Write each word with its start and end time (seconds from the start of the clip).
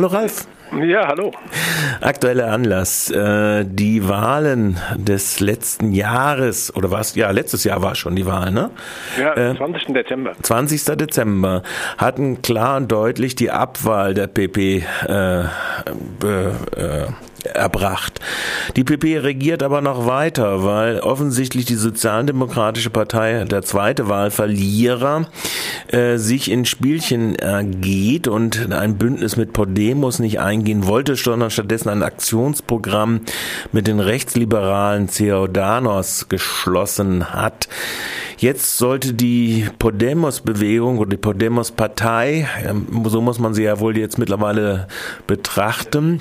Hallo 0.00 0.14
Ralf. 0.14 0.46
Ja, 0.82 1.08
hallo. 1.08 1.30
Aktueller 2.00 2.50
Anlass. 2.50 3.10
Äh, 3.10 3.66
die 3.68 4.08
Wahlen 4.08 4.78
des 4.96 5.40
letzten 5.40 5.92
Jahres, 5.92 6.74
oder 6.74 6.90
was? 6.90 7.16
Ja, 7.16 7.30
letztes 7.32 7.64
Jahr 7.64 7.82
war 7.82 7.94
schon 7.94 8.16
die 8.16 8.24
Wahl, 8.24 8.50
ne? 8.50 8.70
Ja, 9.20 9.34
äh, 9.34 9.54
20. 9.54 9.92
Dezember. 9.92 10.32
20. 10.40 10.96
Dezember 10.96 11.62
hatten 11.98 12.40
klar 12.40 12.78
und 12.78 12.90
deutlich 12.90 13.34
die 13.34 13.50
Abwahl 13.50 14.14
der 14.14 14.28
PP 14.28 14.86
äh, 15.06 15.40
äh, 15.40 15.46
erbracht. 17.46 18.20
Die 18.76 18.84
PP 18.84 19.18
regiert 19.18 19.62
aber 19.62 19.80
noch 19.80 20.06
weiter, 20.06 20.64
weil 20.64 21.00
offensichtlich 21.00 21.64
die 21.64 21.74
Sozialdemokratische 21.74 22.90
Partei, 22.90 23.44
der 23.44 23.62
zweite 23.62 24.08
Wahlverlierer, 24.08 25.28
äh, 25.88 26.16
sich 26.16 26.50
in 26.50 26.64
Spielchen 26.64 27.34
ergeht 27.34 28.28
und 28.28 28.72
ein 28.72 28.96
Bündnis 28.96 29.36
mit 29.36 29.52
Podemos 29.52 30.18
nicht 30.18 30.40
eingehen 30.40 30.86
wollte, 30.86 31.16
sondern 31.16 31.50
stattdessen 31.50 31.88
ein 31.88 32.02
Aktionsprogramm 32.02 33.20
mit 33.72 33.86
den 33.86 34.00
rechtsliberalen 34.00 35.08
Ciudadanos 35.08 36.28
geschlossen 36.28 37.32
hat. 37.32 37.68
Jetzt 38.38 38.78
sollte 38.78 39.12
die 39.12 39.66
Podemos-Bewegung 39.78 40.96
oder 40.96 41.10
die 41.10 41.16
Podemos-Partei, 41.18 42.48
ähm, 42.64 43.04
so 43.04 43.20
muss 43.20 43.38
man 43.38 43.52
sie 43.52 43.64
ja 43.64 43.80
wohl 43.80 43.98
jetzt 43.98 44.18
mittlerweile 44.18 44.88
betrachten, 45.26 46.20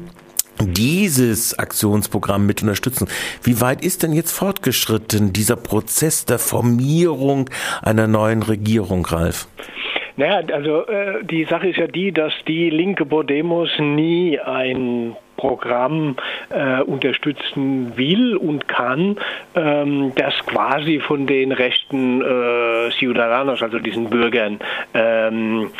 dieses 0.62 1.58
Aktionsprogramm 1.58 2.46
mit 2.46 2.62
unterstützen. 2.62 3.08
Wie 3.44 3.62
weit 3.62 3.84
ist 3.84 4.04
denn 4.04 4.14
jetzt 4.14 4.32
fortgeschritten 4.32 5.34
dieser 5.34 5.56
Prozess 5.56 6.26
der 6.26 6.40
Formierung 6.40 7.50
einer 7.82 8.08
neuen 8.08 8.44
Regierung, 8.44 9.06
Ralf? 9.06 9.48
Naja, 10.18 10.42
also 10.54 10.86
äh, 10.88 11.24
die 11.24 11.46
Sache 11.46 11.70
ist 11.70 11.78
ja 11.78 11.88
die, 11.88 12.12
dass 12.12 12.34
die 12.46 12.70
linke 12.70 13.06
Podemos 13.06 13.70
nie 13.80 14.38
ein 14.38 15.16
Programm 15.40 16.18
äh, 16.50 16.82
unterstützen 16.82 17.94
will 17.96 18.36
und 18.36 18.68
kann, 18.68 19.18
ähm, 19.56 20.12
das 20.16 20.34
quasi 20.46 21.00
von 21.00 21.28
den 21.28 21.54
rechten 21.54 22.22
äh, 22.22 22.92
Ciudadanos, 22.92 23.64
also 23.64 23.80
diesen 23.80 24.10
Bürgern, 24.10 24.60
ähm, 24.94 25.72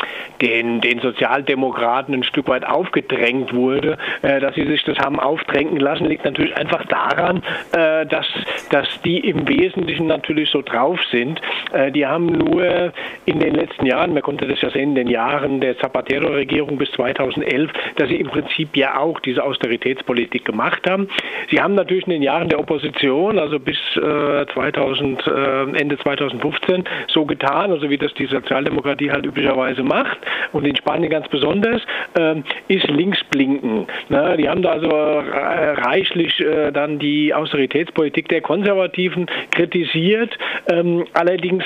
den, 0.42 0.80
den 0.80 1.02
Sozialdemokraten 1.02 2.14
ein 2.14 2.24
Stück 2.24 2.48
weit 2.48 2.66
aufgedrängt 2.66 3.54
wurde. 3.54 3.98
Äh, 4.22 4.40
dass 4.40 4.56
sie 4.56 4.66
sich 4.66 4.82
das 4.86 4.98
haben 5.00 5.20
aufdrängen 5.20 5.78
lassen, 5.78 6.06
liegt 6.06 6.24
natürlich 6.24 6.56
einfach 6.56 6.86
daran, 6.86 7.44
äh, 7.74 8.06
dass, 8.06 8.28
dass 8.70 8.88
die 9.04 9.20
im 9.20 9.48
Wesentlichen 9.48 10.08
natürlich 10.08 10.50
so 10.52 10.62
drauf 10.62 11.00
sind. 11.12 11.42
Äh, 11.74 11.92
die 11.92 12.06
haben 12.06 12.28
nur 12.28 12.94
in 13.26 13.40
den 13.40 13.56
letzten 13.56 13.86
Jahren, 13.86 14.14
man 14.14 14.24
konnte 14.24 14.48
das 14.48 14.62
ja 14.62 14.70
sehen, 14.70 14.90
in 14.90 14.96
den 14.96 15.08
Jahren 15.08 15.60
der 15.60 15.78
Zapatero-Regierung 15.80 16.78
bis 16.78 16.90
2011, 16.94 17.72
dass 17.98 18.08
sie 18.08 18.16
im 18.16 18.28
Prinzip 18.28 18.78
ja 18.78 18.98
auch 18.98 19.20
diese 19.20 19.44
Austeritätspolitik 19.50 20.46
gemacht 20.46 20.90
haben. 20.90 21.08
Sie 21.50 21.60
haben 21.60 21.76
natürlich 21.76 22.06
in 22.06 22.12
den 22.12 22.24
Jahren 22.24 22.50
der 22.50 22.60
Opposition, 22.60 23.40
also 23.40 23.60
bis 23.60 23.78
äh, 23.96 24.46
2000, 24.54 25.28
äh, 25.28 25.80
Ende 25.80 25.98
2015, 25.98 26.84
so 27.08 27.26
getan, 27.26 27.72
also 27.72 27.90
wie 27.90 27.98
das 27.98 28.14
die 28.14 28.26
Sozialdemokratie 28.28 29.12
halt 29.12 29.26
üblicherweise 29.26 29.84
macht 29.84 30.18
und 30.52 30.66
in 30.66 30.76
Spanien 30.76 31.10
ganz 31.10 31.28
besonders, 31.30 31.82
äh, 32.18 32.36
ist 32.68 32.88
Linksblinken. 32.88 33.88
Na, 34.10 34.36
die 34.36 34.48
haben 34.48 34.62
da 34.62 34.72
also 34.72 34.90
äh, 34.90 35.72
reichlich 35.72 36.40
äh, 36.40 36.72
dann 36.72 37.00
die 37.00 37.34
Austeritätspolitik 37.34 38.28
der 38.30 38.42
Konservativen 38.42 39.28
kritisiert. 39.52 40.38
Ähm, 40.72 41.06
allerdings 41.14 41.64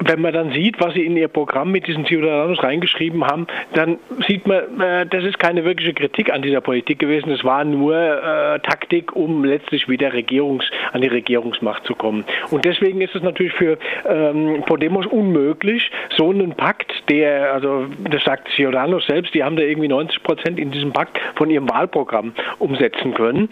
wenn 0.00 0.20
man 0.20 0.32
dann 0.32 0.52
sieht, 0.52 0.80
was 0.80 0.94
sie 0.94 1.04
in 1.04 1.16
ihr 1.16 1.28
Programm 1.28 1.72
mit 1.72 1.86
diesen 1.86 2.06
Ciudadanos 2.06 2.62
reingeschrieben 2.62 3.24
haben, 3.24 3.46
dann 3.74 3.98
sieht 4.26 4.46
man, 4.46 4.80
äh, 4.80 5.06
das 5.06 5.24
ist 5.24 5.38
keine 5.38 5.64
wirkliche 5.64 5.94
Kritik 5.94 6.32
an 6.32 6.42
dieser 6.42 6.60
Politik 6.60 6.98
gewesen. 6.98 7.30
Es 7.30 7.44
war 7.44 7.64
nur 7.64 7.96
äh, 7.96 8.60
Taktik, 8.60 9.14
um 9.14 9.44
letztlich 9.44 9.88
wieder 9.88 10.12
Regierungs, 10.12 10.64
an 10.92 11.00
die 11.00 11.08
Regierungsmacht 11.08 11.84
zu 11.84 11.94
kommen. 11.94 12.24
Und 12.50 12.64
deswegen 12.64 13.00
ist 13.00 13.14
es 13.14 13.22
natürlich 13.22 13.52
für 13.52 13.78
ähm, 14.08 14.62
Podemos 14.66 15.06
unmöglich, 15.06 15.90
so 16.16 16.30
einen 16.30 16.52
Pakt, 16.52 16.92
der, 17.08 17.52
also 17.52 17.86
das 18.10 18.22
sagt 18.24 18.48
Ciudadanos 18.54 19.06
selbst, 19.06 19.34
die 19.34 19.42
haben 19.42 19.56
da 19.56 19.62
irgendwie 19.62 19.88
90 19.88 20.22
Prozent 20.22 20.58
in 20.58 20.70
diesem 20.70 20.92
Pakt 20.92 21.18
von 21.34 21.50
ihrem 21.50 21.68
Wahlprogramm 21.68 22.32
umsetzen 22.58 23.14
können. 23.14 23.48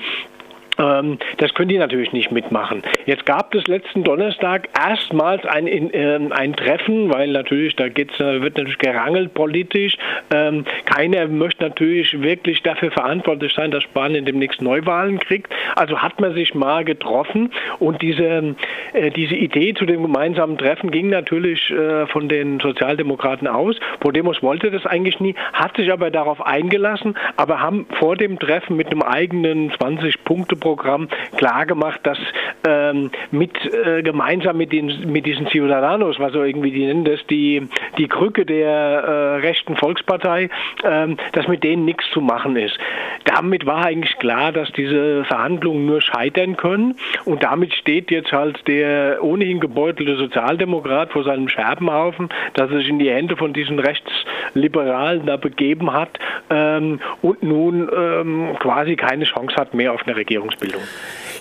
Ähm, 0.78 1.19
das 1.38 1.54
können 1.54 1.69
die 1.69 1.78
natürlich 1.78 2.12
nicht 2.12 2.31
mitmachen. 2.31 2.82
Jetzt 3.06 3.26
gab 3.26 3.54
es 3.54 3.66
letzten 3.66 4.04
Donnerstag 4.04 4.69
erstmals 4.78 5.44
ein, 5.44 5.66
äh, 5.66 6.19
ein 6.31 6.54
Treffen, 6.54 7.12
weil 7.12 7.28
natürlich 7.28 7.76
da 7.76 7.88
geht's, 7.88 8.19
wird 8.19 8.56
natürlich 8.56 8.78
gerangelt 8.78 9.34
politisch. 9.34 9.97
Ähm, 10.32 10.64
keiner 10.84 11.26
möchte 11.28 11.64
natürlich 11.64 12.20
wirklich 12.20 12.62
dafür 12.62 12.91
verantwortlich 12.91 13.54
sein, 13.54 13.70
dass 13.70 13.82
Spanien 13.82 14.25
demnächst 14.25 14.60
Neuwahlen 14.60 15.19
kriegt. 15.19 15.53
Also 15.75 16.03
hat 16.03 16.20
man 16.20 16.34
sich 16.34 16.54
mal 16.54 16.84
getroffen 16.84 17.50
und 17.78 18.03
diese, 18.03 18.54
äh, 18.93 19.10
diese 19.10 19.34
Idee 19.34 19.75
zu 19.75 19.87
dem 19.87 20.03
gemeinsamen 20.03 20.58
Treffen 20.58 20.91
ging 20.91 21.08
natürlich 21.08 21.70
äh, 21.70 22.06
von 22.06 22.28
den 22.28 22.60
Sozialdemokraten 22.60 23.48
aus. 23.48 23.76
Podemos 24.00 24.43
wollte 24.43 24.70
das 24.70 24.87
eigentlich 24.87 25.20
nie, 25.20 25.34
hat 25.53 25.76
sich 25.76 25.93
aber 25.93 26.10
darauf 26.10 26.44
eingelassen, 26.44 27.16
aber 27.37 27.60
haben 27.60 27.87
vor 27.98 28.16
dem 28.16 28.38
Treffen 28.38 28.76
mit 28.76 28.88
einem 28.88 29.03
eigenen 29.03 29.70
20 29.72 30.25
Punkte 30.25 30.56
Programm 30.66 31.06
klargemacht, 31.37 32.04
dass 32.04 32.19
ähm, 32.66 33.10
mit 33.31 33.53
äh, 33.72 34.03
gemeinsam 34.03 34.56
mit 34.56 34.72
den 34.72 35.10
mit 35.10 35.27
diesen 35.27 35.47
Ciudadanos, 35.47 36.19
was 36.19 36.32
so 36.32 36.43
irgendwie 36.43 36.71
die 36.71 36.87
nennen 36.87 37.04
das, 37.04 37.25
die 37.28 37.69
die 37.99 38.09
Krücke 38.09 38.44
der 38.44 38.69
äh, 38.69 39.37
rechten 39.41 39.77
Volkspartei, 39.77 40.50
ähm, 40.84 41.16
dass 41.32 41.49
mit 41.49 41.62
denen 41.65 41.84
nichts 41.84 42.05
zu 42.12 42.21
machen 42.21 42.56
ist. 42.56 42.76
Damit 43.25 43.66
war 43.66 43.84
eigentlich 43.84 44.19
klar, 44.19 44.53
dass 44.53 44.71
diese 44.72 45.25
Verhandlungen 45.25 45.87
nur 45.87 46.00
scheitern 46.00 46.56
können 46.56 46.97
und 47.25 47.43
damit 47.43 47.72
steht 47.75 48.10
jetzt 48.10 48.32
halt 48.32 48.66
der 48.66 49.22
ohnehin 49.22 49.60
gebeutelte 49.60 50.16
Sozialdemokrat 50.16 51.12
vor 51.12 51.25
seinem 51.25 51.49
Scherbenhaufen, 51.49 52.28
dass 52.55 52.71
er 52.71 52.78
sich 52.78 52.88
in 52.88 52.99
die 52.99 53.10
Hände 53.10 53.37
von 53.37 53.53
diesen 53.53 53.78
Rechtsliberalen 53.78 55.26
da 55.26 55.37
begeben 55.37 55.93
hat 55.93 56.19
ähm, 56.50 57.00
und 57.22 57.43
nun 57.43 57.88
ähm, 57.97 58.56
quasi 58.59 58.97
keine 58.97 59.25
Chance 59.25 59.56
hat 59.56 59.75
mehr 59.75 59.93
auf 59.93 60.03
eine 60.06 60.16
Regierung. 60.16 60.50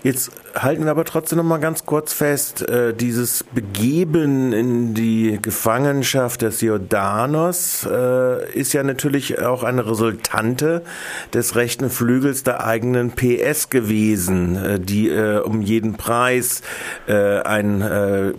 Jetzt 0.05 0.29
halten 0.53 0.83
wir 0.83 0.91
aber 0.91 1.03
trotzdem 1.03 1.37
noch 1.37 1.45
mal 1.45 1.57
ganz 1.57 1.87
kurz 1.87 2.13
fest, 2.13 2.61
äh, 2.69 2.93
dieses 2.93 3.43
Begeben 3.43 4.53
in 4.53 4.93
die 4.93 5.39
Gefangenschaft 5.41 6.43
der 6.43 6.51
Ciudadanos 6.51 7.87
äh, 7.91 8.53
ist 8.53 8.71
ja 8.73 8.83
natürlich 8.83 9.41
auch 9.41 9.63
eine 9.63 9.89
Resultante 9.89 10.83
des 11.33 11.55
rechten 11.55 11.89
Flügels 11.89 12.43
der 12.43 12.63
eigenen 12.63 13.13
PS 13.13 13.71
gewesen, 13.71 14.55
äh, 14.55 14.79
die 14.79 15.09
äh, 15.09 15.39
um 15.39 15.63
jeden 15.63 15.95
Preis 15.95 16.61
äh, 17.07 17.39
ein 17.39 17.81
äh, 17.81 18.33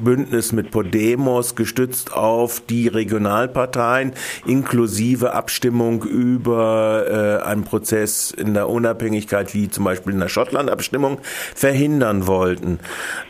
Bündnis 0.00 0.52
mit 0.52 0.70
Podemos 0.70 1.56
gestützt 1.56 2.12
auf 2.12 2.60
die 2.60 2.86
Regionalparteien 2.86 4.12
inklusive 4.46 5.34
Abstimmung 5.34 6.04
über 6.04 7.40
einen 7.44 7.64
Prozess 7.64 8.30
in 8.30 8.54
der 8.54 8.68
Unabhängigkeit 8.68 9.54
wie 9.54 9.68
zum 9.68 9.84
Beispiel 9.84 10.12
in 10.12 10.20
der 10.20 10.28
Schottland-Abstimmung 10.28 10.99
Abstimmung 11.00 11.18
verhindern 11.22 12.26
wollten. 12.26 12.78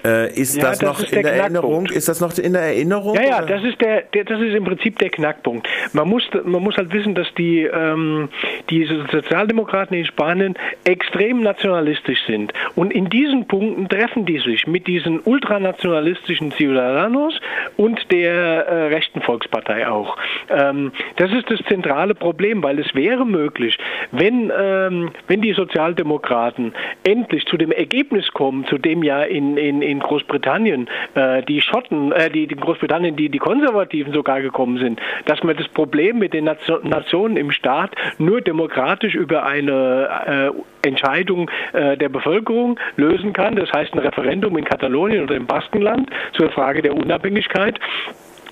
Äh, 0.04 0.32
ist 0.34 0.56
ja, 0.56 0.62
das, 0.62 0.78
das, 0.78 0.88
noch 0.88 1.00
ist 1.00 1.12
in 1.12 1.22
der, 1.22 1.32
der 1.32 1.42
Erinnerung? 1.42 1.86
Ist 1.86 2.08
das 2.08 2.20
noch 2.20 2.36
in 2.36 2.52
der 2.52 2.62
Erinnerung? 2.62 3.14
Ja, 3.14 3.22
ja, 3.22 3.42
das 3.42 3.62
ist 3.64 3.80
der, 3.80 4.02
der, 4.02 4.24
das 4.24 4.40
ist 4.40 4.54
im 4.54 4.64
Prinzip 4.64 4.98
der 4.98 5.10
Knackpunkt. 5.10 5.68
Man 5.92 6.08
muss, 6.08 6.22
man 6.44 6.62
muss 6.62 6.76
halt 6.76 6.92
wissen, 6.92 7.14
dass 7.14 7.32
die 7.34 7.62
ähm, 7.62 8.28
diese 8.68 9.06
Sozialdemokraten 9.10 9.96
in 9.96 10.06
Spanien 10.06 10.54
extrem 10.84 11.42
nationalistisch 11.42 12.24
sind 12.26 12.52
und 12.74 12.92
in 12.92 13.08
diesen 13.10 13.46
Punkten 13.46 13.88
treffen 13.88 14.26
die 14.26 14.38
sich 14.38 14.66
mit 14.66 14.86
diesen 14.86 15.20
ultranationalistischen 15.20 16.52
Ciudadanos 16.52 17.34
und 17.76 18.00
der 18.10 18.32
äh, 18.32 18.86
rechten 18.88 19.20
Volkspartei 19.22 19.88
auch. 19.88 20.16
Ähm, 20.48 20.92
das 21.16 21.32
ist 21.32 21.50
das 21.50 21.60
zentrale 21.68 22.14
Problem, 22.14 22.62
weil 22.62 22.78
es 22.78 22.94
wäre 22.94 23.24
möglich, 23.24 23.78
wenn 24.12 24.50
ähm, 24.56 25.10
wenn 25.26 25.40
die 25.40 25.52
Sozialdemokraten 25.52 26.74
endlich 27.04 27.46
zu 27.46 27.56
dem 27.60 27.72
Ergebnis 27.72 28.30
kommen, 28.32 28.66
zu 28.66 28.78
dem 28.78 29.02
ja 29.02 29.22
in, 29.22 29.56
in, 29.56 29.82
in 29.82 30.00
Großbritannien 30.00 30.88
äh, 31.14 31.42
die 31.42 31.60
Schotten, 31.60 32.12
äh, 32.12 32.30
die, 32.30 32.46
die 32.46 32.56
Großbritannien, 32.56 33.16
die, 33.16 33.28
die 33.28 33.38
Konservativen 33.38 34.12
sogar 34.12 34.40
gekommen 34.40 34.78
sind, 34.78 35.00
dass 35.26 35.42
man 35.42 35.56
das 35.56 35.68
Problem 35.68 36.18
mit 36.18 36.32
den 36.32 36.44
Nationen 36.44 37.36
im 37.36 37.50
Staat 37.50 37.94
nur 38.18 38.40
demokratisch 38.40 39.14
über 39.14 39.44
eine 39.44 40.52
äh, 40.82 40.88
Entscheidung 40.88 41.50
äh, 41.72 41.96
der 41.96 42.08
Bevölkerung 42.08 42.78
lösen 42.96 43.32
kann. 43.32 43.56
Das 43.56 43.72
heißt 43.72 43.92
ein 43.94 43.98
Referendum 43.98 44.56
in 44.56 44.64
Katalonien 44.64 45.24
oder 45.24 45.36
im 45.36 45.46
Baskenland 45.46 46.10
zur 46.32 46.50
Frage 46.50 46.82
der 46.82 46.94
Unabhängigkeit 46.94 47.78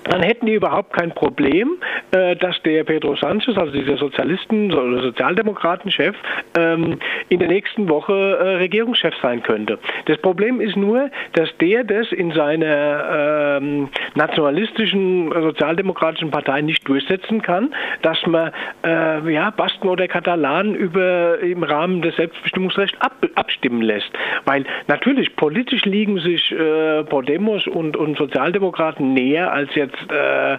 dann 0.05 0.21
hätten 0.21 0.45
die 0.45 0.53
überhaupt 0.53 0.93
kein 0.93 1.11
Problem, 1.11 1.77
äh, 2.11 2.35
dass 2.35 2.61
der 2.63 2.83
Pedro 2.83 3.15
Sanchez, 3.15 3.57
also 3.57 3.71
dieser 3.71 3.97
Sozialisten- 3.97 4.73
oder 4.73 5.01
Sozialdemokratenchef, 5.01 6.15
ähm, 6.57 6.99
in 7.29 7.39
der 7.39 7.47
nächsten 7.47 7.89
Woche 7.89 8.13
äh, 8.13 8.55
Regierungschef 8.55 9.13
sein 9.21 9.43
könnte. 9.43 9.77
Das 10.05 10.17
Problem 10.17 10.61
ist 10.61 10.75
nur, 10.75 11.09
dass 11.33 11.49
der 11.57 11.83
das 11.83 12.11
in 12.11 12.31
seiner 12.31 13.59
ähm, 13.61 13.89
nationalistischen 14.15 15.31
sozialdemokratischen 15.31 16.31
Partei 16.31 16.61
nicht 16.61 16.87
durchsetzen 16.87 17.41
kann, 17.41 17.73
dass 18.01 18.25
man 18.25 18.51
äh, 18.85 19.31
ja, 19.31 19.51
Basken 19.51 19.89
oder 19.89 20.07
Katalanen 20.07 20.75
über, 20.75 21.39
im 21.39 21.63
Rahmen 21.63 22.01
des 22.01 22.15
Selbstbestimmungsrechts 22.15 22.99
ab, 23.01 23.13
abstimmen 23.35 23.81
lässt. 23.81 24.09
Weil 24.45 24.65
natürlich 24.87 25.35
politisch 25.35 25.85
liegen 25.85 26.19
sich 26.19 26.53
Podemos 27.09 27.67
und, 27.67 27.95
und 27.97 28.17
Sozialdemokraten 28.17 29.13
näher 29.13 29.51
als 29.51 29.73
jetzt 29.75 29.88
äh, 30.11 30.57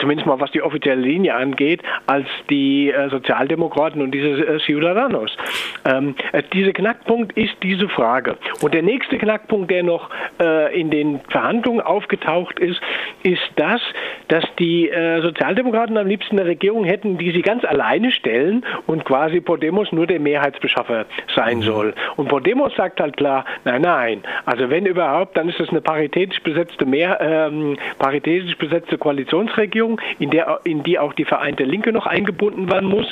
zumindest 0.00 0.26
mal 0.26 0.40
was 0.40 0.50
die 0.52 0.62
offizielle 0.62 1.00
Linie 1.00 1.34
angeht, 1.34 1.82
als 2.06 2.26
die 2.50 2.90
äh, 2.90 3.08
Sozialdemokraten 3.10 4.02
und 4.02 4.12
diese 4.12 4.28
äh, 4.28 4.58
Ciudadanos. 4.60 5.36
Ähm, 5.84 6.14
äh, 6.32 6.42
dieser 6.52 6.72
Knackpunkt 6.72 7.36
ist 7.36 7.54
diese 7.62 7.88
Frage. 7.88 8.36
Und 8.62 8.74
der 8.74 8.82
nächste 8.82 9.18
Knackpunkt, 9.18 9.70
der 9.70 9.82
noch 9.82 10.10
äh, 10.40 10.78
in 10.78 10.90
den 10.90 11.20
Verhandlungen 11.28 11.80
aufgetaucht 11.80 12.58
ist, 12.58 12.80
ist 13.22 13.42
das, 13.56 13.80
dass 14.28 14.44
die 14.58 14.88
äh, 14.88 15.20
Sozialdemokraten 15.22 15.96
am 15.96 16.06
liebsten 16.06 16.38
eine 16.38 16.48
Regierung 16.48 16.84
hätten, 16.84 17.18
die 17.18 17.30
sie 17.30 17.42
ganz 17.42 17.64
alleine 17.64 18.12
stellen 18.12 18.64
und 18.86 19.04
quasi 19.04 19.40
Podemos 19.40 19.92
nur 19.92 20.06
der 20.06 20.20
Mehrheitsbeschaffer 20.20 21.06
sein 21.34 21.58
mhm. 21.58 21.62
soll. 21.62 21.94
Und 22.16 22.28
Podemos 22.28 22.74
sagt 22.76 23.00
halt 23.00 23.16
klar, 23.16 23.44
nein, 23.64 23.82
nein, 23.82 24.22
also 24.46 24.70
wenn 24.70 24.86
überhaupt, 24.86 25.36
dann 25.36 25.48
ist 25.48 25.60
das 25.60 25.68
eine 25.70 25.80
paritätisch 25.80 26.40
besetzte 26.42 26.84
Mehr, 26.86 27.18
ähm, 27.20 27.76
paritätisch 27.98 28.43
besetzte 28.58 28.98
Koalitionsregierung, 28.98 30.00
in, 30.18 30.30
der, 30.30 30.60
in 30.64 30.82
die 30.82 30.98
auch 30.98 31.12
die 31.12 31.24
Vereinte 31.24 31.64
Linke 31.64 31.92
noch 31.92 32.06
eingebunden 32.06 32.70
werden 32.70 32.88
muss. 32.88 33.06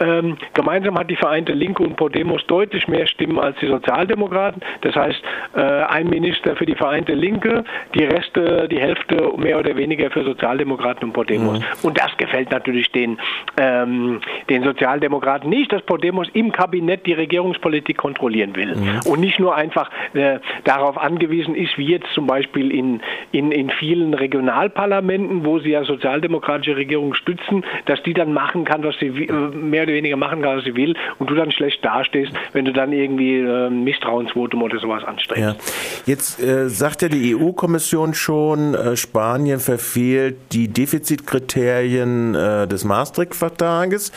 Ähm, 0.00 0.36
gemeinsam 0.54 0.98
hat 0.98 1.10
die 1.10 1.16
Vereinte 1.16 1.52
Linke 1.52 1.82
und 1.82 1.96
Podemos 1.96 2.46
deutlich 2.46 2.88
mehr 2.88 3.06
Stimmen 3.06 3.38
als 3.38 3.56
die 3.60 3.66
Sozialdemokraten. 3.66 4.62
Das 4.82 4.94
heißt, 4.94 5.22
äh, 5.56 5.60
ein 5.60 6.08
Minister 6.08 6.56
für 6.56 6.66
die 6.66 6.74
Vereinte 6.74 7.14
Linke, 7.14 7.64
die 7.94 8.04
Reste, 8.04 8.68
die 8.70 8.80
Hälfte 8.80 9.32
mehr 9.36 9.58
oder 9.58 9.76
weniger 9.76 10.10
für 10.10 10.24
Sozialdemokraten 10.24 11.04
und 11.04 11.12
Podemos. 11.12 11.58
Mhm. 11.58 11.64
Und 11.82 11.98
das 11.98 12.16
gefällt 12.16 12.50
natürlich 12.50 12.90
den, 12.92 13.18
ähm, 13.56 14.20
den 14.48 14.64
Sozialdemokraten 14.64 15.48
nicht, 15.48 15.72
dass 15.72 15.82
Podemos 15.82 16.28
im 16.32 16.52
Kabinett 16.52 17.06
die 17.06 17.12
Regierungspolitik 17.12 17.96
kontrollieren 17.96 18.56
will 18.56 18.74
mhm. 18.74 19.00
und 19.06 19.20
nicht 19.20 19.38
nur 19.38 19.54
einfach 19.54 19.90
äh, 20.14 20.38
darauf 20.64 20.98
angewiesen 20.98 21.54
ist, 21.54 21.76
wie 21.78 21.86
jetzt 21.86 22.08
zum 22.14 22.26
Beispiel 22.26 22.70
in, 22.70 23.00
in, 23.32 23.52
in 23.52 23.70
vielen 23.70 24.14
Regionalparlamenten, 24.74 25.44
wo 25.44 25.58
sie 25.58 25.70
ja 25.70 25.84
sozialdemokratische 25.84 26.76
Regierungen 26.76 27.14
stützen, 27.14 27.64
dass 27.86 28.02
die 28.02 28.14
dann 28.14 28.32
machen 28.32 28.64
kann, 28.64 28.82
was 28.84 28.96
sie 28.98 29.06
äh, 29.06 29.32
mehr 29.32 29.84
oder 29.84 29.92
weniger 29.92 30.16
machen 30.16 30.42
kann, 30.42 30.58
was 30.58 30.64
sie 30.64 30.74
will 30.74 30.94
und 31.18 31.30
du 31.30 31.34
dann 31.34 31.50
schlecht 31.50 31.84
dastehst, 31.84 32.32
wenn 32.52 32.64
du 32.64 32.72
dann 32.72 32.92
irgendwie 32.92 33.38
äh, 33.38 33.66
ein 33.66 33.84
Misstrauensvotum 33.84 34.62
oder 34.62 34.78
sowas 34.78 35.04
anstrebst. 35.04 35.42
Ja. 35.42 35.56
Jetzt 36.06 36.42
äh, 36.42 36.68
sagt 36.68 37.02
ja 37.02 37.08
die 37.08 37.34
EU-Kommission 37.36 38.14
schon, 38.14 38.74
äh, 38.74 38.96
Spanien 38.96 39.60
verfehlt 39.60 40.36
die 40.52 40.68
Defizitkriterien 40.68 42.34
äh, 42.34 42.66
des 42.66 42.84
Maastricht-Vertrages. 42.84 44.12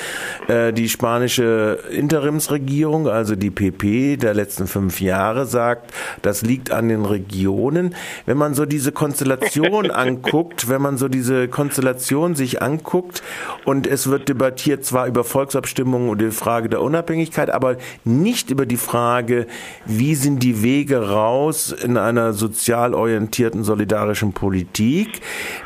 Äh, 0.47 0.73
die 0.73 0.89
spanische 0.89 1.79
Interimsregierung, 1.91 3.07
also 3.07 3.35
die 3.35 3.51
PP 3.51 4.17
der 4.17 4.33
letzten 4.33 4.67
fünf 4.67 5.01
Jahre, 5.01 5.45
sagt, 5.45 5.93
das 6.21 6.41
liegt 6.41 6.71
an 6.71 6.89
den 6.89 7.05
Regionen. 7.05 7.95
Wenn 8.25 8.37
man 8.37 8.53
so 8.53 8.65
diese 8.65 8.91
Konstellation 8.91 9.91
anguckt, 9.97 10.46
wenn 10.67 10.81
man 10.81 10.97
so 10.97 11.07
diese 11.07 11.47
Konstellation 11.47 12.35
sich 12.35 12.61
anguckt 12.61 13.23
und 13.65 13.87
es 13.87 14.09
wird 14.09 14.29
debattiert 14.29 14.85
zwar 14.85 15.07
über 15.07 15.23
Volksabstimmungen 15.23 16.09
und 16.09 16.21
die 16.21 16.31
Frage 16.31 16.69
der 16.69 16.81
Unabhängigkeit, 16.81 17.49
aber 17.49 17.77
nicht 18.03 18.49
über 18.49 18.65
die 18.65 18.77
Frage, 18.77 19.47
wie 19.85 20.15
sind 20.15 20.43
die 20.43 20.63
Wege 20.63 21.09
raus 21.09 21.71
in 21.71 21.97
einer 21.97 22.33
sozial 22.33 22.93
orientierten 22.93 23.63
solidarischen 23.63 24.33
Politik, 24.33 25.21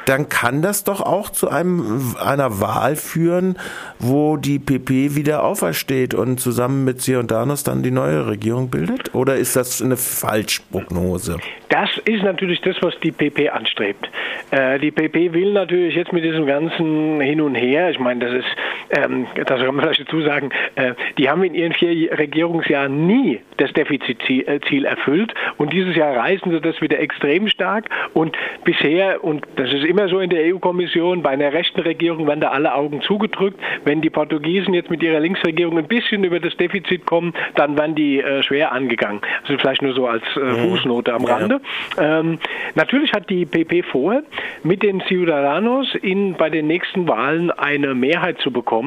dann 0.06 0.30
kann 0.30 0.62
das 0.62 0.84
doch 0.84 1.02
auch 1.02 1.30
zu 1.30 1.50
einem, 1.50 2.16
einer 2.20 2.60
Wahl 2.60 2.96
führen, 2.96 3.58
wo 4.00 4.38
die 4.38 4.60
PP 4.60 5.16
wieder 5.16 5.44
aufersteht 5.44 6.14
und 6.14 6.40
zusammen 6.40 6.84
mit 6.84 7.02
Ciudadanos 7.02 7.64
dann 7.64 7.84
die 7.84 7.92
neue 7.92 8.28
Regierung 8.28 8.70
bildet? 8.70 9.14
Oder 9.14 9.36
ist 9.36 9.56
das 9.56 9.82
eine 9.82 9.98
Falschprognose? 9.98 11.38
Das 11.70 11.90
ist 12.06 12.24
natürlich 12.24 12.60
das, 12.62 12.76
was 12.82 12.94
die 13.02 13.12
PP 13.12 13.50
anstrebt. 13.50 14.10
Äh, 14.52 14.71
die 14.78 14.92
PP 14.92 15.34
will 15.34 15.54
natürlich 15.54 15.96
jetzt 15.96 16.14
mit 16.14 16.24
diesem 16.24 16.46
ganzen 16.46 17.20
Hin 17.22 17.42
und 17.42 17.56
Her, 17.56 17.90
ich 17.90 18.00
meine, 18.00 18.26
das 18.26 18.34
ist, 18.34 18.48
ähm, 18.92 19.28
das 19.36 19.60
kann 19.60 19.76
man 19.76 19.86
vielleicht 19.86 20.02
dazu 20.02 20.22
sagen, 20.22 20.50
äh, 20.76 20.94
die 21.18 21.30
haben 21.30 21.44
in 21.44 21.54
ihren 21.54 21.74
vier 21.74 22.18
Regierungsjahren 22.18 23.08
nie 23.08 23.40
das 23.58 23.72
Defizitziel 23.74 24.46
äh, 24.48 24.88
erfüllt 24.88 25.34
und 25.58 25.72
dieses 25.74 25.96
Jahr 25.96 26.16
reißen 26.16 26.52
sie 26.52 26.62
das 26.62 26.82
wieder 26.82 27.00
extrem 27.00 27.48
stark 27.48 27.86
und 28.14 28.38
bisher, 28.64 29.24
und 29.24 29.46
das 29.56 29.72
ist 29.74 29.86
immer 29.86 30.08
so 30.08 30.20
in 30.20 30.30
der 30.30 30.54
EU-Kommission, 30.54 31.22
bei 31.22 31.32
einer 31.32 31.54
rechten 31.54 31.82
Regierung 31.82 32.28
werden 32.28 32.42
da 32.42 32.50
alle 32.50 32.74
Augen 32.74 33.02
zugedrückt. 33.02 33.60
Wenn 33.86 34.02
die 34.02 34.10
Portugiesen 34.10 34.74
jetzt 34.74 34.90
mit 34.90 35.02
ihrer 35.04 35.20
Linksregierung 35.20 35.78
ein 35.78 35.88
bisschen 35.88 36.24
über 36.24 36.40
das 36.40 36.56
Defizit 36.58 37.06
kommen, 37.06 37.34
dann 37.56 37.78
werden 37.78 37.96
die 37.96 38.20
äh, 38.20 38.44
schwer 38.44 38.72
angegangen. 38.72 39.22
Also 39.44 39.58
vielleicht 39.58 39.82
nur 39.82 39.94
so 39.94 40.08
als 40.08 40.24
äh, 40.36 40.40
mhm. 40.40 40.70
Fußnote 40.70 41.14
am 41.14 41.26
Rande. 41.26 41.62
Ähm, 41.98 42.40
natürlich 42.76 43.14
hat 43.14 43.30
die 43.30 43.46
PP 43.46 43.84
vor, 43.84 44.24
mit 44.64 44.84
den 44.84 45.02
Ciudadanos 45.02 45.96
in, 46.02 46.34
bei 46.34 46.50
den 46.50 46.68
nächsten 46.68 47.08
Wahlen 47.08 47.52
eine 47.52 47.94
Mehrheit 47.96 48.40
zu 48.40 48.52
bekommen. 48.52 48.81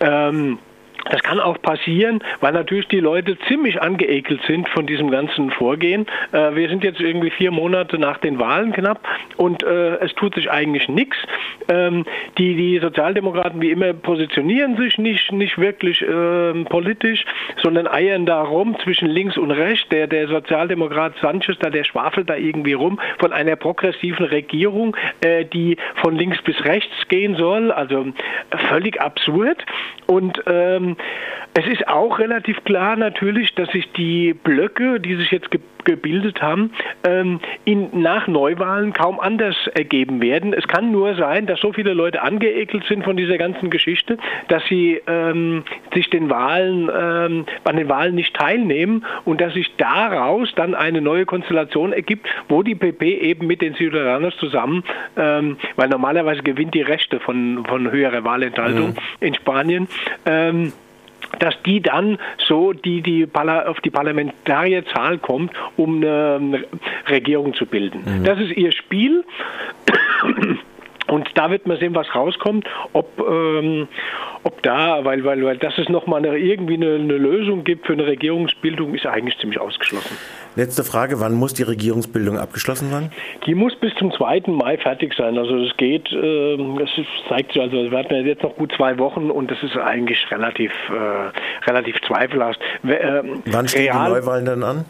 Ähm, 0.00 0.58
das 1.08 1.22
kann 1.22 1.40
auch 1.40 1.60
passieren, 1.60 2.22
weil 2.40 2.52
natürlich 2.52 2.88
die 2.88 3.00
Leute 3.00 3.38
ziemlich 3.48 3.80
angeekelt 3.80 4.40
sind 4.46 4.68
von 4.68 4.86
diesem 4.86 5.10
ganzen 5.10 5.50
Vorgehen. 5.50 6.06
Äh, 6.32 6.54
wir 6.54 6.68
sind 6.68 6.84
jetzt 6.84 7.00
irgendwie 7.00 7.30
vier 7.30 7.50
Monate 7.50 7.98
nach 7.98 8.18
den 8.18 8.38
Wahlen 8.38 8.72
knapp 8.72 9.00
und 9.36 9.62
äh, 9.62 9.96
es 9.96 10.14
tut 10.14 10.34
sich 10.34 10.50
eigentlich 10.50 10.88
nichts. 10.88 11.16
Ähm, 11.68 12.04
die, 12.38 12.54
die 12.54 12.78
Sozialdemokraten 12.78 13.60
wie 13.60 13.70
immer 13.70 13.92
positionieren 13.92 14.76
sich 14.76 14.98
nicht, 14.98 15.32
nicht 15.32 15.58
wirklich 15.58 16.02
äh, 16.02 16.64
politisch, 16.64 17.24
sondern 17.62 17.86
eiern 17.86 18.26
da 18.26 18.42
rum 18.42 18.76
zwischen 18.82 19.08
links 19.08 19.36
und 19.36 19.50
rechts. 19.50 19.88
Der, 19.90 20.06
der 20.06 20.28
Sozialdemokrat 20.28 21.14
Sanchez, 21.20 21.56
da, 21.60 21.70
der 21.70 21.84
schwafelt 21.84 22.28
da 22.28 22.36
irgendwie 22.36 22.72
rum 22.72 23.00
von 23.18 23.32
einer 23.32 23.56
progressiven 23.56 24.26
Regierung, 24.26 24.96
äh, 25.22 25.44
die 25.44 25.76
von 25.96 26.16
links 26.16 26.40
bis 26.42 26.62
rechts 26.64 26.94
gehen 27.08 27.36
soll. 27.36 27.70
Also 27.72 28.06
völlig 28.68 29.00
absurd. 29.00 29.64
Und 30.06 30.42
ähm, 30.46 30.89
es 31.54 31.66
ist 31.66 31.88
auch 31.88 32.18
relativ 32.18 32.62
klar 32.64 32.96
natürlich, 32.96 33.54
dass 33.54 33.68
sich 33.70 33.90
die 33.92 34.34
Blöcke, 34.34 35.00
die 35.00 35.16
sich 35.16 35.30
jetzt 35.30 35.50
ge 35.50 35.60
gebildet 35.84 36.42
haben, 36.42 36.72
ähm, 37.04 37.40
in, 37.64 38.02
nach 38.02 38.28
Neuwahlen 38.28 38.92
kaum 38.92 39.18
anders 39.18 39.56
ergeben 39.72 40.20
werden. 40.20 40.52
Es 40.52 40.68
kann 40.68 40.92
nur 40.92 41.14
sein, 41.14 41.46
dass 41.46 41.58
so 41.60 41.72
viele 41.72 41.94
Leute 41.94 42.20
angeekelt 42.20 42.84
sind 42.84 43.02
von 43.02 43.16
dieser 43.16 43.38
ganzen 43.38 43.70
Geschichte, 43.70 44.18
dass 44.48 44.62
sie 44.68 45.00
ähm, 45.06 45.64
sich 45.94 46.10
den 46.10 46.28
Wahlen, 46.28 46.90
ähm, 46.94 47.46
an 47.64 47.76
den 47.76 47.88
Wahlen 47.88 48.14
nicht 48.14 48.34
teilnehmen 48.34 49.06
und 49.24 49.40
dass 49.40 49.54
sich 49.54 49.74
daraus 49.78 50.52
dann 50.54 50.74
eine 50.74 51.00
neue 51.00 51.24
Konstellation 51.24 51.94
ergibt, 51.94 52.28
wo 52.50 52.62
die 52.62 52.74
PP 52.74 53.18
eben 53.20 53.46
mit 53.46 53.62
den 53.62 53.74
Ciudadanos 53.74 54.36
zusammen, 54.36 54.84
ähm, 55.16 55.56
weil 55.76 55.88
normalerweise 55.88 56.42
gewinnt 56.42 56.74
die 56.74 56.82
Rechte 56.82 57.20
von, 57.20 57.64
von 57.66 57.90
höherer 57.90 58.22
Wahlenthaltung 58.22 58.90
mhm. 58.90 58.96
in 59.20 59.34
Spanien, 59.34 59.88
ähm, 60.26 60.74
dass 61.38 61.54
die 61.64 61.80
dann 61.80 62.18
so 62.46 62.72
die, 62.72 63.02
die 63.02 63.28
auf 63.32 63.80
die 63.80 63.90
Parlamentarierzahl 63.90 65.18
kommt, 65.18 65.52
um 65.76 65.96
eine 65.96 66.64
Regierung 67.08 67.54
zu 67.54 67.66
bilden. 67.66 68.02
Mhm. 68.04 68.24
Das 68.24 68.38
ist 68.38 68.52
ihr 68.52 68.72
Spiel. 68.72 69.24
Und 71.10 71.28
da 71.34 71.50
wird 71.50 71.66
man 71.66 71.76
sehen, 71.78 71.94
was 71.94 72.14
rauskommt, 72.14 72.68
ob, 72.92 73.18
ähm, 73.18 73.88
ob 74.44 74.62
da, 74.62 75.04
weil, 75.04 75.24
weil, 75.24 75.44
weil 75.44 75.56
dass 75.56 75.76
es 75.76 75.88
nochmal 75.88 76.24
eine, 76.24 76.38
irgendwie 76.38 76.74
eine, 76.74 76.94
eine, 76.94 77.16
Lösung 77.16 77.64
gibt 77.64 77.86
für 77.86 77.94
eine 77.94 78.06
Regierungsbildung, 78.06 78.94
ist 78.94 79.06
eigentlich 79.06 79.36
ziemlich 79.38 79.58
ausgeschlossen. 79.58 80.16
Letzte 80.56 80.82
Frage, 80.82 81.20
wann 81.20 81.34
muss 81.34 81.54
die 81.54 81.62
Regierungsbildung 81.62 82.36
abgeschlossen 82.36 82.90
sein? 82.90 83.12
Die 83.46 83.54
muss 83.54 83.76
bis 83.76 83.94
zum 83.94 84.12
2. 84.12 84.42
Mai 84.48 84.78
fertig 84.78 85.14
sein. 85.16 85.38
Also 85.38 85.56
es 85.58 85.76
geht, 85.76 86.10
äh, 86.12 86.54
es 86.54 86.90
zeigt 87.28 87.52
sich, 87.52 87.62
also 87.62 87.90
wir 87.90 87.96
hatten 87.98 88.26
jetzt 88.26 88.42
noch 88.42 88.56
gut 88.56 88.72
zwei 88.76 88.98
Wochen 88.98 89.30
und 89.30 89.50
das 89.50 89.62
ist 89.62 89.76
eigentlich 89.76 90.18
relativ, 90.30 90.72
äh, 90.90 91.68
relativ 91.70 91.96
zweifelhaft. 92.06 92.58
Äh, 92.84 93.22
Wann 93.46 93.68
stehen 93.68 93.92
die 93.92 94.10
Neuwahlen 94.10 94.44
dann 94.44 94.62
an? 94.64 94.84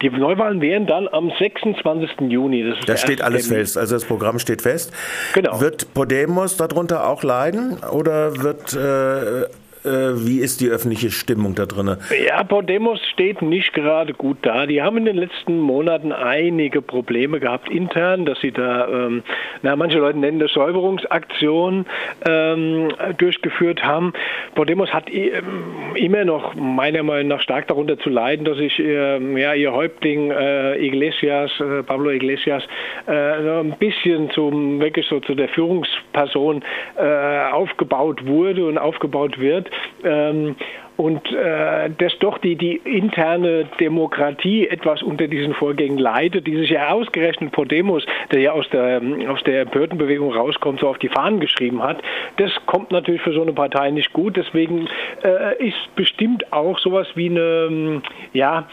Die 0.00 0.10
Neuwahlen 0.10 0.60
wären 0.60 0.86
dann 0.86 1.08
am 1.08 1.30
26. 1.38 2.10
Juni. 2.28 2.68
Das, 2.68 2.84
das 2.86 3.00
steht 3.00 3.22
alles 3.22 3.46
Termin. 3.46 3.60
fest. 3.64 3.78
Also 3.78 3.94
das 3.94 4.04
Programm 4.04 4.38
steht 4.40 4.62
fest. 4.62 4.92
Genau. 5.34 5.60
Wird 5.60 5.94
Podemos 5.94 6.56
darunter 6.56 7.08
auch 7.08 7.22
leiden 7.22 7.78
oder 7.92 8.42
wird 8.42 8.74
äh, 8.74 9.46
wie 9.84 10.38
ist 10.38 10.60
die 10.60 10.68
öffentliche 10.68 11.10
Stimmung 11.10 11.54
da 11.54 11.66
drin? 11.66 11.96
Ja, 12.26 12.44
Podemos 12.44 13.00
steht 13.12 13.42
nicht 13.42 13.72
gerade 13.72 14.14
gut 14.14 14.38
da. 14.42 14.66
Die 14.66 14.82
haben 14.82 14.96
in 14.98 15.04
den 15.04 15.16
letzten 15.16 15.58
Monaten 15.58 16.12
einige 16.12 16.82
Probleme 16.82 17.40
gehabt 17.40 17.68
intern, 17.70 18.24
dass 18.24 18.40
sie 18.40 18.52
da, 18.52 18.88
ähm, 18.88 19.22
na, 19.62 19.76
manche 19.76 19.98
Leute 19.98 20.18
nennen 20.18 20.38
das 20.38 20.52
Säuberungsaktion 20.52 21.86
ähm, 22.26 22.92
durchgeführt 23.18 23.82
haben. 23.82 24.12
Podemos 24.54 24.92
hat 24.92 25.10
ähm, 25.12 25.94
immer 25.94 26.24
noch 26.24 26.54
meiner 26.54 27.02
Meinung 27.02 27.28
nach 27.28 27.40
stark 27.40 27.68
darunter 27.68 27.98
zu 27.98 28.10
leiden, 28.10 28.44
dass 28.44 28.58
sich 28.58 28.78
äh, 28.78 29.40
ja, 29.40 29.54
ihr 29.54 29.72
Häuptling 29.72 30.30
äh, 30.30 30.76
Iglesias, 30.84 31.50
äh, 31.60 31.82
Pablo 31.82 32.10
Iglesias, 32.10 32.62
äh, 33.06 33.60
ein 33.60 33.76
bisschen 33.78 34.30
zum 34.30 34.80
wirklich 34.80 35.06
so 35.06 35.20
zu 35.20 35.34
der 35.34 35.48
Führungsperson 35.48 36.62
äh, 36.96 37.52
aufgebaut 37.52 38.26
wurde 38.26 38.66
und 38.66 38.78
aufgebaut 38.78 39.38
wird. 39.38 39.70
Ähm, 40.04 40.56
und 40.96 41.32
äh, 41.32 41.90
dass 41.98 42.18
doch 42.18 42.38
die, 42.38 42.54
die 42.54 42.76
interne 42.76 43.64
Demokratie 43.80 44.68
etwas 44.68 45.02
unter 45.02 45.26
diesen 45.26 45.54
Vorgängen 45.54 45.98
leidet, 45.98 46.46
die 46.46 46.56
sich 46.56 46.70
ja 46.70 46.90
ausgerechnet 46.90 47.52
Podemos, 47.52 48.04
der 48.30 48.40
ja 48.40 48.52
aus 48.52 48.68
der, 48.70 49.00
aus 49.28 49.42
der 49.44 49.62
Empörtenbewegung 49.62 50.32
rauskommt, 50.32 50.80
so 50.80 50.88
auf 50.88 50.98
die 50.98 51.08
Fahnen 51.08 51.40
geschrieben 51.40 51.82
hat, 51.82 52.02
das 52.36 52.52
kommt 52.66 52.90
natürlich 52.90 53.22
für 53.22 53.32
so 53.32 53.42
eine 53.42 53.52
Partei 53.52 53.90
nicht 53.90 54.12
gut. 54.12 54.36
Deswegen 54.36 54.88
äh, 55.24 55.66
ist 55.66 55.94
bestimmt 55.96 56.52
auch 56.52 56.78
sowas 56.78 57.08
wie 57.14 57.30
eine, 57.30 58.02
ja, 58.32 58.68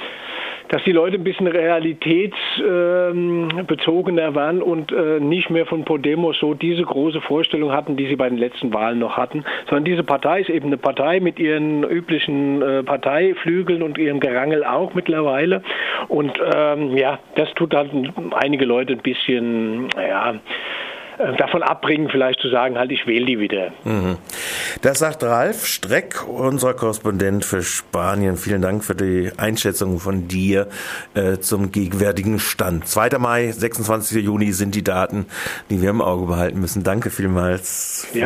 dass 0.70 0.82
die 0.84 0.92
Leute 0.92 1.18
ein 1.18 1.24
bisschen 1.24 1.48
realitätsbezogener 1.48 4.36
waren 4.36 4.62
und 4.62 4.92
äh, 4.92 5.20
nicht 5.20 5.50
mehr 5.50 5.66
von 5.66 5.84
Podemos 5.84 6.38
so 6.40 6.54
diese 6.54 6.84
große 6.84 7.22
Vorstellung 7.22 7.72
hatten, 7.72 7.98
die 7.98 8.06
sie 8.08 8.16
bei 8.16 8.30
den 8.30 8.38
letzten 8.38 8.72
Wahlen 8.74 9.00
noch 9.00 9.18
hatten, 9.18 9.44
sondern 9.68 9.86
diese 9.86 10.04
Partei 10.04 10.42
ist 10.42 10.50
eben 10.50 10.68
eine 10.68 10.78
Partei 10.78 11.20
mit 11.20 11.40
ihren 11.40 11.84
üblichen 11.84 12.62
äh, 12.62 12.84
Parteiflügeln 12.84 13.82
und 13.84 13.98
ihrem 13.98 14.20
Gerangel 14.20 14.64
auch 14.64 14.94
mittlerweile. 14.94 15.64
Und 16.08 16.40
ähm, 16.54 16.96
ja, 16.96 17.18
das 17.36 17.52
tut 17.56 17.74
halt 17.76 17.90
einige 18.36 18.66
Leute 18.66 18.94
ein 18.94 19.00
bisschen, 19.00 19.88
ja, 19.98 20.36
davon 21.38 21.64
abbringen, 21.64 22.10
vielleicht 22.10 22.40
zu 22.40 22.50
sagen, 22.50 22.78
halt, 22.78 22.92
ich 22.92 23.06
wähle 23.06 23.26
die 23.26 23.40
wieder. 23.40 23.72
Mhm. 23.84 24.18
Das 24.82 25.00
sagt 25.00 25.24
Ralf 25.24 25.66
Streck, 25.66 26.26
unser 26.28 26.74
Korrespondent 26.74 27.44
für 27.44 27.62
Spanien. 27.62 28.38
Vielen 28.38 28.62
Dank 28.62 28.84
für 28.86 28.96
die 28.96 29.32
Einschätzung 29.38 30.00
von 30.00 30.28
dir 30.28 30.68
äh, 31.14 31.38
zum 31.38 31.72
gegenwärtigen 31.72 32.40
Stand. 32.40 32.88
2. 32.88 33.18
Mai, 33.20 33.52
26. 33.52 34.24
Juni 34.24 34.54
sind 34.54 34.76
die 34.76 34.84
Daten, 34.84 35.26
die 35.70 35.82
wir 35.82 35.90
im 35.90 36.02
Auge 36.02 36.28
behalten 36.28 36.60
müssen. 36.60 36.84
Danke 36.84 37.10
vielmals. 37.10 38.08
Ja. 38.14 38.18